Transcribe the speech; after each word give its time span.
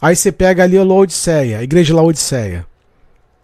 Aí 0.00 0.16
você 0.16 0.32
pega 0.32 0.64
ali 0.64 0.78
a 0.78 0.84
Laodiceia, 0.84 1.58
a 1.58 1.62
igreja 1.62 1.88
de 1.88 1.92
Laodiceia. 1.92 2.66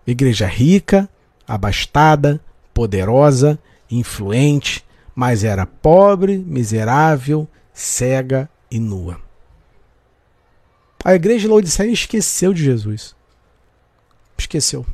Igreja 0.06 0.46
rica, 0.46 1.08
abastada, 1.46 2.40
poderosa, 2.72 3.58
influente, 3.90 4.84
mas 5.14 5.44
era 5.44 5.66
pobre, 5.66 6.38
miserável, 6.38 7.46
cega 7.72 8.48
e 8.70 8.78
nua. 8.78 9.20
A 11.04 11.14
igreja 11.14 11.40
de 11.40 11.48
Laodiceia 11.48 11.90
esqueceu 11.90 12.54
de 12.54 12.64
Jesus. 12.64 13.14
Esqueceu. 14.38 14.86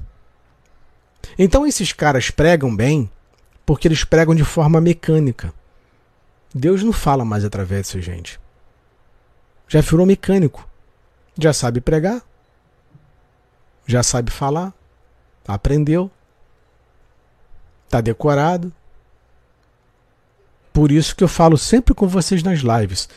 Então 1.38 1.66
esses 1.66 1.92
caras 1.92 2.30
pregam 2.30 2.74
bem 2.74 3.10
porque 3.64 3.86
eles 3.86 4.04
pregam 4.04 4.34
de 4.34 4.44
forma 4.44 4.80
mecânica. 4.80 5.54
Deus 6.54 6.82
não 6.82 6.92
fala 6.92 7.24
mais 7.24 7.44
através 7.44 7.86
dessa 7.86 8.00
gente. 8.00 8.38
Já 9.68 9.80
virou 9.80 10.04
mecânico. 10.04 10.68
Já 11.38 11.52
sabe 11.52 11.80
pregar. 11.80 12.22
Já 13.86 14.02
sabe 14.02 14.30
falar. 14.30 14.72
Aprendeu. 15.46 16.10
Está 17.86 18.00
decorado. 18.00 18.72
Por 20.72 20.90
isso 20.90 21.14
que 21.14 21.22
eu 21.22 21.28
falo 21.28 21.58
sempre 21.58 21.94
com 21.94 22.08
vocês 22.08 22.42
nas 22.42 22.60
lives. 22.60 23.08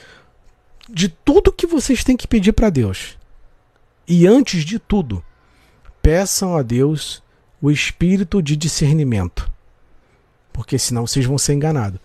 De 0.89 1.07
tudo 1.09 1.53
que 1.53 1.65
vocês 1.65 2.03
têm 2.03 2.17
que 2.17 2.27
pedir 2.27 2.53
para 2.53 2.69
Deus. 2.69 3.17
E 4.07 4.27
antes 4.27 4.63
de 4.63 4.77
tudo, 4.77 5.23
peçam 6.01 6.55
a 6.55 6.61
Deus 6.61 7.23
o 7.61 7.71
espírito 7.71 8.41
de 8.41 8.55
discernimento. 8.55 9.49
Porque 10.53 10.77
senão 10.77 11.07
vocês 11.07 11.25
vão 11.25 11.37
ser 11.37 11.53
enganados. 11.53 11.99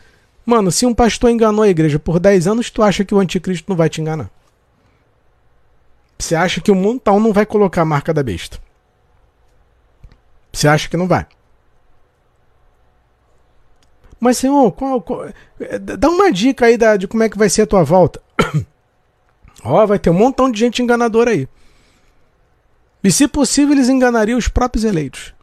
Mano, 0.46 0.72
se 0.72 0.86
um 0.86 0.94
pastor 0.94 1.30
enganou 1.30 1.62
a 1.62 1.68
igreja 1.68 1.98
por 1.98 2.18
10 2.18 2.46
anos, 2.46 2.70
tu 2.70 2.82
acha 2.82 3.04
que 3.04 3.14
o 3.14 3.18
anticristo 3.18 3.68
não 3.68 3.76
vai 3.76 3.88
te 3.88 4.00
enganar? 4.00 4.30
Você 6.20 6.34
acha 6.34 6.60
que 6.60 6.70
o 6.70 6.74
montão 6.74 7.18
não 7.18 7.32
vai 7.32 7.46
colocar 7.46 7.82
a 7.82 7.84
marca 7.84 8.12
da 8.12 8.22
besta? 8.22 8.58
Você 10.52 10.68
acha 10.68 10.88
que 10.88 10.96
não 10.96 11.08
vai? 11.08 11.26
Mas, 14.18 14.36
Senhor, 14.36 14.70
qual, 14.72 15.00
qual, 15.00 15.28
dá 15.80 16.10
uma 16.10 16.30
dica 16.30 16.66
aí 16.66 16.76
da, 16.76 16.96
de 16.96 17.08
como 17.08 17.22
é 17.22 17.28
que 17.28 17.38
vai 17.38 17.48
ser 17.48 17.62
a 17.62 17.66
tua 17.66 17.82
volta. 17.82 18.20
Ó, 19.64 19.82
oh, 19.82 19.86
vai 19.86 19.98
ter 19.98 20.10
um 20.10 20.14
montão 20.14 20.50
de 20.50 20.60
gente 20.60 20.82
enganadora 20.82 21.30
aí. 21.30 21.48
E 23.02 23.10
se 23.10 23.26
possível, 23.26 23.74
eles 23.74 23.88
enganariam 23.88 24.38
os 24.38 24.46
próprios 24.46 24.84
eleitos. 24.84 25.34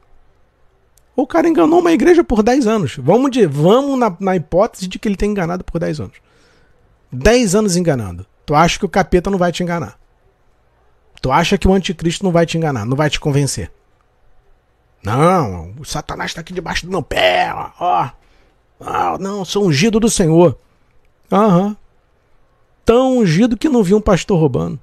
O 1.15 1.25
cara 1.25 1.47
enganou 1.47 1.79
uma 1.79 1.91
igreja 1.91 2.23
por 2.23 2.43
10 2.43 2.67
anos. 2.67 2.95
Vamos, 2.97 3.31
de, 3.31 3.47
vamos 3.47 3.97
na, 3.97 4.15
na 4.19 4.35
hipótese 4.35 4.87
de 4.87 4.99
que 4.99 5.07
ele 5.07 5.17
tem 5.17 5.31
enganado 5.31 5.63
por 5.63 5.79
10 5.79 6.01
anos. 6.01 6.17
10 7.11 7.55
anos 7.55 7.75
enganando. 7.75 8.27
Tu 8.45 8.53
acha 8.53 8.77
que 8.77 8.85
o 8.85 8.89
capeta 8.89 9.31
não 9.31 9.39
vai 9.39 9.51
te 9.51 9.63
enganar. 9.63 9.96
Tu 11.21 11.31
acha 11.31 11.57
que 11.57 11.67
o 11.67 11.73
anticristo 11.73 12.23
não 12.23 12.31
vai 12.31 12.45
te 12.45 12.57
enganar, 12.57 12.85
não 12.85 12.95
vai 12.95 13.09
te 13.09 13.19
convencer. 13.19 13.71
Não, 15.03 15.73
o 15.79 15.85
Satanás 15.85 16.31
está 16.31 16.41
aqui 16.41 16.53
debaixo 16.53 16.85
do 16.85 16.91
meu 16.91 17.01
pé, 17.01 17.53
ó. 17.79 18.09
Ah, 18.79 19.17
não, 19.19 19.43
sou 19.45 19.65
ungido 19.65 19.99
do 19.99 20.09
Senhor. 20.09 20.57
Aham. 21.31 21.75
Tão 22.85 23.17
ungido 23.17 23.57
que 23.57 23.69
não 23.69 23.83
vi 23.83 23.93
um 23.93 24.01
pastor 24.01 24.39
roubando. 24.39 24.79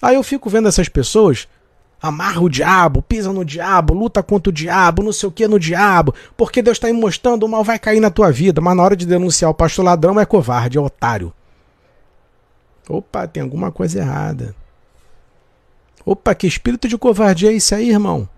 Aí 0.00 0.16
eu 0.16 0.22
fico 0.22 0.50
vendo 0.50 0.68
essas 0.68 0.88
pessoas 0.88 1.46
amarra 2.06 2.42
o 2.42 2.50
diabo, 2.50 3.00
pisa 3.00 3.32
no 3.32 3.44
diabo, 3.44 3.94
luta 3.94 4.22
contra 4.22 4.50
o 4.50 4.52
diabo, 4.52 5.02
não 5.02 5.12
sei 5.12 5.26
o 5.26 5.32
que 5.32 5.48
no 5.48 5.58
diabo, 5.58 6.14
porque 6.36 6.60
Deus 6.60 6.76
está 6.76 6.86
aí 6.86 6.92
mostrando 6.92 7.44
o 7.44 7.48
mal 7.48 7.64
vai 7.64 7.78
cair 7.78 7.98
na 7.98 8.10
tua 8.10 8.30
vida, 8.30 8.60
mas 8.60 8.76
na 8.76 8.82
hora 8.82 8.94
de 8.94 9.06
denunciar 9.06 9.50
o 9.50 9.54
pastor 9.54 9.86
ladrão 9.86 10.20
é 10.20 10.26
covarde, 10.26 10.76
é 10.76 10.80
otário. 10.80 11.32
Opa, 12.88 13.26
tem 13.26 13.42
alguma 13.42 13.72
coisa 13.72 14.00
errada. 14.00 14.54
Opa, 16.04 16.34
que 16.34 16.46
espírito 16.46 16.86
de 16.86 16.98
covardia 16.98 17.50
é 17.50 17.54
esse 17.54 17.74
aí, 17.74 17.90
irmão? 17.90 18.28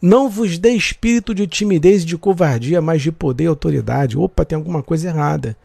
Não 0.00 0.30
vos 0.30 0.58
dê 0.58 0.70
espírito 0.70 1.34
de 1.34 1.46
timidez 1.46 2.02
e 2.02 2.06
de 2.06 2.16
covardia, 2.16 2.80
mas 2.80 3.02
de 3.02 3.12
poder 3.12 3.44
e 3.44 3.48
autoridade. 3.48 4.16
Opa, 4.16 4.46
tem 4.46 4.56
alguma 4.56 4.82
coisa 4.82 5.08
errada. 5.08 5.56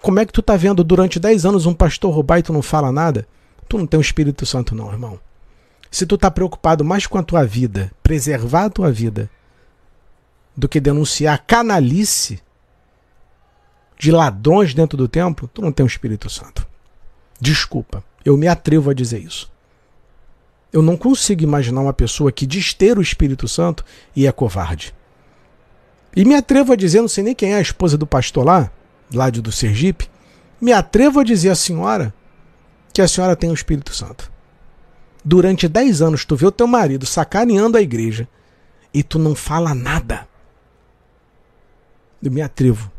Como 0.00 0.18
é 0.18 0.24
que 0.24 0.32
tu 0.32 0.40
tá 0.40 0.56
vendo 0.56 0.82
durante 0.82 1.20
10 1.20 1.44
anos 1.44 1.66
um 1.66 1.74
pastor 1.74 2.14
roubar 2.14 2.38
e 2.38 2.42
tu 2.42 2.52
não 2.52 2.62
fala 2.62 2.90
nada? 2.90 3.26
Tu 3.68 3.76
não 3.76 3.86
tem 3.86 3.98
o 3.98 4.00
Espírito 4.00 4.46
Santo, 4.46 4.74
não, 4.74 4.90
irmão. 4.90 5.18
Se 5.90 6.06
tu 6.06 6.16
tá 6.16 6.30
preocupado 6.30 6.84
mais 6.84 7.06
com 7.06 7.18
a 7.18 7.22
tua 7.22 7.44
vida, 7.44 7.90
preservar 8.02 8.64
a 8.64 8.70
tua 8.70 8.90
vida, 8.90 9.28
do 10.56 10.68
que 10.68 10.80
denunciar 10.80 11.44
canalice 11.46 12.40
de 13.98 14.10
ladrões 14.10 14.74
dentro 14.74 14.96
do 14.96 15.08
templo, 15.08 15.48
tu 15.52 15.62
não 15.62 15.72
tem 15.72 15.84
o 15.84 15.86
Espírito 15.86 16.28
Santo. 16.28 16.66
Desculpa, 17.40 18.04
eu 18.24 18.36
me 18.36 18.48
atrevo 18.48 18.90
a 18.90 18.94
dizer 18.94 19.20
isso. 19.20 19.50
Eu 20.72 20.82
não 20.82 20.96
consigo 20.96 21.42
imaginar 21.42 21.80
uma 21.80 21.92
pessoa 21.92 22.32
que 22.32 22.46
diz 22.46 22.74
ter 22.74 22.98
o 22.98 23.02
Espírito 23.02 23.48
Santo 23.48 23.84
e 24.14 24.26
é 24.26 24.32
covarde. 24.32 24.94
E 26.14 26.24
me 26.24 26.34
atrevo 26.34 26.72
a 26.72 26.76
dizer, 26.76 27.00
não 27.00 27.08
sei 27.08 27.24
nem 27.24 27.34
quem 27.34 27.52
é 27.52 27.56
a 27.56 27.60
esposa 27.60 27.96
do 27.96 28.06
pastor 28.06 28.44
lá, 28.44 28.70
lá 29.12 29.30
do 29.30 29.52
Sergipe, 29.52 30.08
me 30.60 30.72
atrevo 30.72 31.20
a 31.20 31.24
dizer 31.24 31.50
à 31.50 31.54
senhora 31.54 32.12
que 32.92 33.02
a 33.02 33.08
senhora 33.08 33.36
tem 33.36 33.50
o 33.50 33.54
Espírito 33.54 33.94
Santo. 33.94 34.30
Durante 35.24 35.68
10 35.68 36.02
anos 36.02 36.24
tu 36.24 36.36
vê 36.36 36.46
o 36.46 36.52
teu 36.52 36.66
marido 36.66 37.04
sacaneando 37.04 37.76
a 37.76 37.82
igreja 37.82 38.28
e 38.92 39.02
tu 39.02 39.18
não 39.18 39.34
fala 39.34 39.74
nada. 39.74 40.26
Eu 42.22 42.30
me 42.30 42.40
atrevo. 42.40 42.90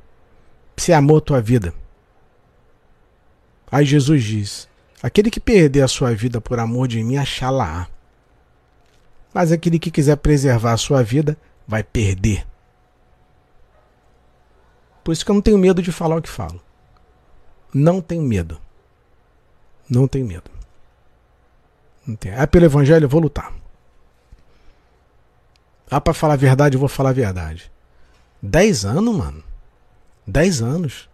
Se 0.87 0.93
amou 0.93 1.19
tua 1.19 1.41
vida. 1.41 1.73
Aí 3.69 3.83
Jesus 3.83 4.23
diz: 4.23 4.69
Aquele 5.03 5.29
que 5.29 5.37
perder 5.37 5.81
a 5.81 5.87
sua 5.89 6.15
vida 6.15 6.39
por 6.39 6.61
amor 6.61 6.87
de 6.87 7.03
mim, 7.03 7.17
achá-la. 7.17 7.89
Mas 9.33 9.51
aquele 9.51 9.79
que 9.79 9.91
quiser 9.91 10.15
preservar 10.15 10.71
a 10.71 10.77
sua 10.77 11.03
vida, 11.03 11.37
vai 11.67 11.83
perder. 11.83 12.47
Por 15.03 15.11
isso 15.11 15.25
que 15.25 15.31
eu 15.31 15.35
não 15.35 15.41
tenho 15.41 15.57
medo 15.57 15.81
de 15.81 15.91
falar 15.91 16.15
o 16.15 16.21
que 16.21 16.29
falo. 16.29 16.61
Não 17.73 17.99
tenho 17.99 18.23
medo. 18.23 18.57
Não 19.89 20.07
tenho 20.07 20.25
medo. 20.25 20.49
Não 22.07 22.15
tenho. 22.15 22.35
É 22.35 22.45
pelo 22.45 22.63
evangelho, 22.63 23.03
eu 23.03 23.09
vou 23.09 23.19
lutar. 23.19 23.53
Ah, 25.91 25.99
para 25.99 26.13
falar 26.13 26.35
a 26.35 26.37
verdade, 26.37 26.77
eu 26.77 26.79
vou 26.79 26.87
falar 26.87 27.09
a 27.09 27.11
verdade. 27.11 27.69
Dez 28.41 28.85
anos, 28.85 29.13
mano. 29.13 29.46
Dez 30.27 30.61
anos. 30.61 31.09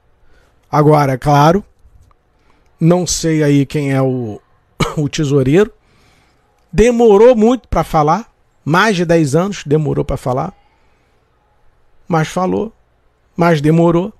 Agora, 0.72 1.20
claro, 1.20 1.64
não 2.80 3.06
sei 3.06 3.44
aí 3.44 3.66
quem 3.66 3.94
é 3.94 4.02
o, 4.02 4.42
o 4.98 5.08
tesoureiro. 5.08 5.72
Demorou 6.72 7.36
muito 7.36 7.68
para 7.68 7.84
falar. 7.84 8.34
Mais 8.66 8.96
de 8.96 9.06
dez 9.06 9.36
anos 9.36 9.64
demorou 9.64 10.04
para 10.04 10.18
falar. 10.18 10.54
Mas 12.08 12.28
falou. 12.28 12.74
Mas 13.38 13.62
demorou. 13.62 14.12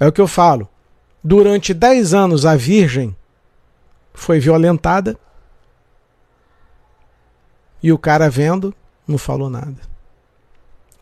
É 0.00 0.06
o 0.06 0.12
que 0.12 0.20
eu 0.20 0.26
falo. 0.26 0.68
Durante 1.22 1.74
dez 1.74 2.14
anos 2.14 2.46
a 2.46 2.56
Virgem 2.56 3.14
foi 4.12 4.38
violentada 4.38 5.18
e 7.82 7.92
o 7.92 7.98
cara 7.98 8.30
vendo 8.30 8.74
não 9.06 9.18
falou 9.18 9.50
nada. 9.50 9.76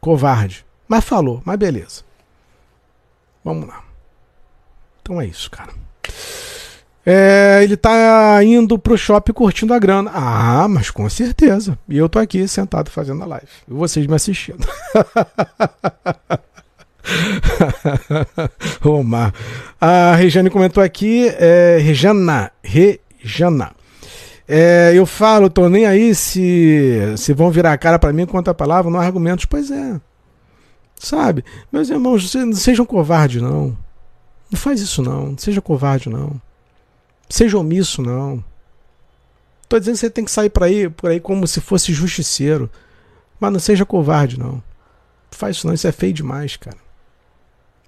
Covarde. 0.01 0.67
Mas 0.89 1.05
falou, 1.05 1.43
mas 1.45 1.57
beleza. 1.57 2.03
Vamos 3.45 3.67
lá. 3.67 3.83
Então 5.03 5.21
é 5.21 5.27
isso, 5.27 5.51
cara. 5.51 5.73
É, 7.05 7.61
ele 7.65 7.77
tá 7.77 8.39
indo 8.45 8.79
pro 8.79 8.97
shopping 8.97 9.33
curtindo 9.33 9.75
a 9.75 9.79
grana. 9.79 10.11
Ah, 10.15 10.69
mas 10.69 10.91
com 10.91 11.09
certeza. 11.09 11.77
E 11.89 11.99
eu 11.99 12.09
tô 12.09 12.21
aqui 12.21 12.47
sentado 12.47 12.91
fazendo 12.91 13.23
a 13.23 13.27
live. 13.27 13.49
E 13.69 13.73
vocês 13.73 14.07
me 14.07 14.15
assistindo. 14.15 14.65
Omar. 18.85 19.35
A 19.81 20.15
Rejane 20.15 20.51
comentou 20.51 20.83
aqui, 20.83 21.29
é, 21.39 21.79
Rejana, 21.81 22.53
Rejana. 22.63 23.73
É, 24.47 24.93
eu 24.95 25.07
falo, 25.07 25.51
tô 25.51 25.69
nem 25.69 25.87
aí 25.87 26.15
se, 26.15 27.15
se 27.17 27.33
vão 27.33 27.51
virar 27.51 27.73
a 27.73 27.79
cara 27.79 27.99
para 27.99 28.13
mim 28.13 28.27
quanto 28.27 28.49
a 28.49 28.55
palavra, 28.55 28.91
não 28.91 29.01
há 29.01 29.05
argumentos. 29.05 29.45
Pois 29.45 29.71
é. 29.71 30.01
Sabe? 31.03 31.45
Meus 31.73 31.91
irmãos, 31.91 32.33
não 32.33 32.53
sejam 32.53 32.87
covardes, 32.87 33.43
não. 33.43 33.77
Não 34.49 34.57
faz 34.57 34.81
isso, 34.81 35.03
não. 35.03 35.31
Não 35.31 35.39
seja 35.39 35.61
covarde, 35.61 36.09
não. 36.09 36.41
Seja 37.29 37.59
omisso, 37.59 38.01
não. 38.01 38.43
Tô 39.69 39.81
dizendo 39.81 39.95
que 39.95 40.01
você 40.01 40.11
tem 40.11 40.25
que 40.25 40.31
sair 40.31 40.49
por 40.49 40.63
aí, 40.63 40.89
por 40.89 41.11
aí 41.11 41.19
como 41.19 41.45
se 41.45 41.61
fosse 41.61 41.93
justiceiro. 41.93 42.71
Mas 43.41 43.53
não 43.53 43.59
seja 43.59 43.85
covarde, 43.85 44.39
não. 44.39 44.53
Não 44.53 44.63
faz 45.33 45.57
isso, 45.57 45.67
não. 45.67 45.75
Isso 45.75 45.89
é 45.89 45.93
feio 45.93 46.13
demais, 46.13 46.57
cara. 46.57 46.79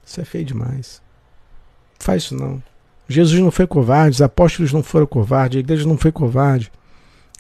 Isso 0.05 0.21
é 0.21 0.25
feio 0.25 0.45
demais. 0.45 1.01
Não 2.01 2.05
faz 2.05 2.25
isso 2.25 2.35
não. 2.35 2.61
Jesus 3.09 3.41
não 3.41 3.53
foi 3.53 3.67
covarde, 3.69 4.17
os 4.17 4.23
apóstolos 4.23 4.73
não 4.73 4.83
foram 4.83 5.07
covardes, 5.07 5.59
a 5.59 5.61
igreja 5.61 5.87
não 5.87 5.97
foi 5.97 6.11
covarde. 6.11 6.73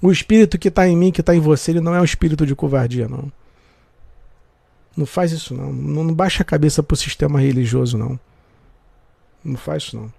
O 0.00 0.12
espírito 0.12 0.56
que 0.56 0.68
está 0.68 0.86
em 0.86 0.96
mim, 0.96 1.10
que 1.10 1.20
está 1.20 1.34
em 1.34 1.40
você, 1.40 1.72
ele 1.72 1.80
não 1.80 1.96
é 1.96 2.00
um 2.00 2.04
espírito 2.04 2.46
de 2.46 2.54
covardia, 2.54 3.08
não. 3.08 3.32
Não 4.96 5.06
faz 5.06 5.32
isso 5.32 5.54
não. 5.54 5.72
Não, 5.72 6.04
não 6.04 6.14
baixa 6.14 6.42
a 6.42 6.46
cabeça 6.46 6.82
para 6.82 6.94
o 6.94 6.98
sistema 6.98 7.40
religioso, 7.40 7.98
não. 7.98 8.18
Não 9.44 9.56
faz 9.56 9.84
isso 9.84 9.96
não. 9.96 10.12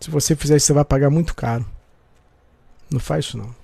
Se 0.00 0.10
você 0.10 0.36
fizer 0.36 0.56
isso, 0.56 0.66
você 0.66 0.72
vai 0.72 0.84
pagar 0.84 1.10
muito 1.10 1.34
caro. 1.34 1.64
Não 2.90 3.00
faz 3.00 3.26
isso 3.26 3.38
não. 3.38 3.54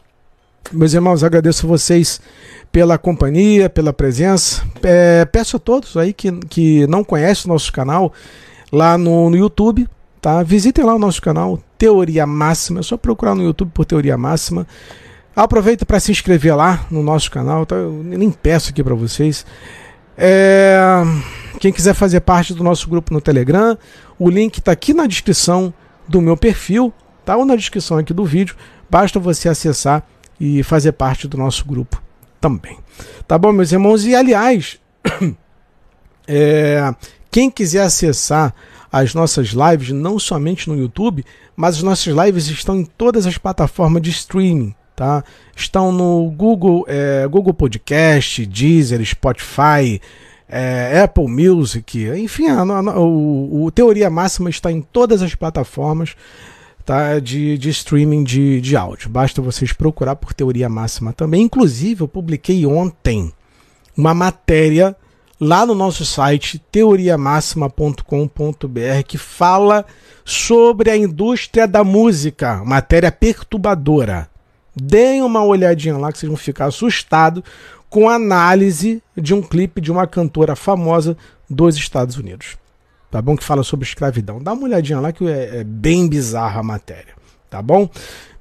Meus 0.72 0.92
irmãos, 0.92 1.24
agradeço 1.24 1.66
vocês 1.66 2.20
pela 2.70 2.98
companhia, 2.98 3.70
pela 3.70 3.92
presença. 3.92 4.62
É, 4.82 5.24
peço 5.24 5.56
a 5.56 5.60
todos 5.60 5.96
aí 5.96 6.12
que, 6.12 6.30
que 6.46 6.86
não 6.86 7.02
conhecem 7.02 7.50
o 7.50 7.52
nosso 7.52 7.72
canal 7.72 8.12
lá 8.70 8.98
no, 8.98 9.30
no 9.30 9.36
YouTube, 9.36 9.88
tá? 10.20 10.42
Visitem 10.42 10.84
lá 10.84 10.94
o 10.94 10.98
nosso 10.98 11.22
canal, 11.22 11.58
Teoria 11.78 12.26
Máxima. 12.26 12.80
É 12.80 12.82
só 12.82 12.96
procurar 12.96 13.34
no 13.34 13.42
YouTube 13.42 13.70
por 13.72 13.84
Teoria 13.84 14.18
Máxima. 14.18 14.66
Aproveita 15.34 15.86
para 15.86 16.00
se 16.00 16.10
inscrever 16.10 16.54
lá 16.54 16.86
no 16.90 17.02
nosso 17.02 17.30
canal, 17.30 17.64
tá? 17.64 17.76
Eu 17.76 18.02
nem 18.02 18.30
peço 18.30 18.70
aqui 18.70 18.82
para 18.82 18.94
vocês. 18.94 19.46
É... 20.18 21.04
Quem 21.60 21.72
quiser 21.72 21.94
fazer 21.94 22.20
parte 22.20 22.52
do 22.52 22.64
nosso 22.64 22.88
grupo 22.88 23.14
no 23.14 23.20
Telegram, 23.20 23.78
o 24.18 24.28
link 24.28 24.58
está 24.58 24.72
aqui 24.72 24.92
na 24.92 25.06
descrição 25.06 25.72
do 26.08 26.20
meu 26.20 26.36
perfil, 26.36 26.92
tá? 27.24 27.36
Ou 27.36 27.44
na 27.44 27.56
descrição 27.56 27.98
aqui 27.98 28.12
do 28.12 28.24
vídeo. 28.24 28.56
Basta 28.90 29.18
você 29.18 29.48
acessar 29.48 30.04
e 30.40 30.62
fazer 30.62 30.92
parte 30.92 31.26
do 31.26 31.36
nosso 31.36 31.64
grupo 31.64 32.02
também. 32.40 32.78
Tá 33.26 33.38
bom, 33.38 33.52
meus 33.52 33.72
irmãos? 33.72 34.04
E 34.04 34.14
aliás, 34.14 34.78
é... 36.26 36.94
quem 37.30 37.50
quiser 37.50 37.82
acessar 37.82 38.54
as 38.90 39.14
nossas 39.14 39.48
lives, 39.48 39.90
não 39.90 40.18
somente 40.18 40.68
no 40.68 40.76
YouTube, 40.76 41.24
mas 41.54 41.76
as 41.76 41.82
nossas 41.82 42.14
lives 42.14 42.48
estão 42.48 42.76
em 42.76 42.84
todas 42.84 43.26
as 43.26 43.36
plataformas 43.36 44.02
de 44.02 44.10
streaming 44.10 44.74
tá? 44.98 45.22
Estão 45.54 45.92
no 45.92 46.28
Google, 46.32 46.84
é, 46.88 47.24
Google 47.28 47.54
Podcast, 47.54 48.44
Deezer, 48.44 49.00
Spotify, 49.06 50.00
é, 50.48 51.02
Apple 51.04 51.28
Music, 51.28 52.04
enfim, 52.16 52.48
a, 52.48 52.62
a, 52.62 52.98
o, 52.98 53.66
o, 53.66 53.70
Teoria 53.70 54.10
Máxima 54.10 54.50
está 54.50 54.72
em 54.72 54.82
todas 54.82 55.22
as 55.22 55.36
plataformas 55.36 56.16
tá, 56.84 57.20
de, 57.20 57.56
de 57.56 57.70
streaming 57.70 58.24
de, 58.24 58.60
de 58.60 58.76
áudio. 58.76 59.08
Basta 59.08 59.40
vocês 59.40 59.72
procurar 59.72 60.16
por 60.16 60.34
Teoria 60.34 60.68
Máxima 60.68 61.12
também. 61.12 61.42
Inclusive, 61.42 62.00
eu 62.00 62.08
publiquei 62.08 62.66
ontem 62.66 63.32
uma 63.96 64.12
matéria 64.12 64.96
lá 65.40 65.64
no 65.64 65.76
nosso 65.76 66.04
site 66.04 66.58
teoriamáxima.com.br 66.72 69.02
que 69.06 69.16
fala 69.16 69.86
sobre 70.24 70.90
a 70.90 70.96
indústria 70.96 71.68
da 71.68 71.84
música, 71.84 72.64
matéria 72.64 73.12
perturbadora. 73.12 74.28
Deem 74.82 75.22
uma 75.22 75.44
olhadinha 75.44 75.96
lá 75.96 76.12
que 76.12 76.18
vocês 76.18 76.28
vão 76.28 76.36
ficar 76.36 76.66
assustados 76.66 77.42
com 77.88 78.08
a 78.08 78.14
análise 78.14 79.02
de 79.16 79.34
um 79.34 79.42
clipe 79.42 79.80
de 79.80 79.90
uma 79.90 80.06
cantora 80.06 80.54
famosa 80.54 81.16
dos 81.48 81.76
Estados 81.76 82.16
Unidos. 82.16 82.56
Tá 83.10 83.22
bom? 83.22 83.36
Que 83.36 83.44
fala 83.44 83.62
sobre 83.62 83.86
escravidão. 83.86 84.42
Dá 84.42 84.52
uma 84.52 84.64
olhadinha 84.64 85.00
lá 85.00 85.12
que 85.12 85.26
é, 85.26 85.60
é 85.60 85.64
bem 85.64 86.06
bizarra 86.06 86.60
a 86.60 86.62
matéria. 86.62 87.16
Tá 87.48 87.62
bom? 87.62 87.88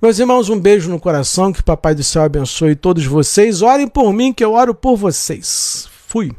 Meus 0.01 0.19
irmãos, 0.19 0.50
um 0.50 0.60
beijo 0.60 0.89
no 0.89 1.00
coração. 1.00 1.54
Que 1.54 1.62
o 1.62 1.63
Papai 1.63 1.95
do 1.95 2.04
Céu 2.04 2.24
abençoe 2.24 2.75
todos 2.75 3.06
vocês. 3.06 3.62
Orem 3.62 3.88
por 3.88 4.12
mim, 4.12 4.34
que 4.34 4.44
eu 4.44 4.54
oro 4.54 4.75
por 4.75 4.98
vocês. 4.98 5.88
Fui. 6.07 6.31